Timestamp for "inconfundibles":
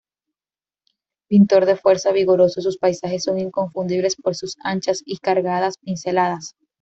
3.37-4.15